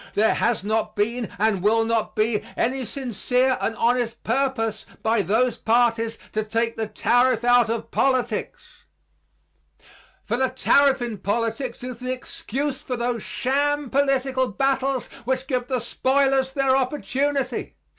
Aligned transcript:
There 0.15 0.33
has 0.33 0.63
not 0.63 0.95
been 0.95 1.29
and 1.37 1.61
will 1.61 1.85
not 1.85 2.15
be 2.15 2.41
any 2.57 2.85
sincere 2.85 3.55
and 3.61 3.75
honest 3.75 4.23
purpose 4.23 4.83
by 5.03 5.21
those 5.21 5.57
parties 5.59 6.17
to 6.31 6.43
take 6.43 6.75
the 6.75 6.87
tariff 6.87 7.43
out 7.43 7.69
of 7.69 7.91
politics. 7.91 8.63
For 10.25 10.37
the 10.37 10.49
tariff 10.49 11.03
in 11.03 11.19
politics 11.19 11.83
is 11.83 11.99
the 11.99 12.11
excuse 12.11 12.81
for 12.81 12.97
those 12.97 13.21
sham 13.21 13.91
political 13.91 14.47
battles 14.47 15.05
which 15.25 15.45
give 15.45 15.67
the 15.67 15.77
spoilers 15.79 16.51
their 16.53 16.75
opportunity. 16.75 17.75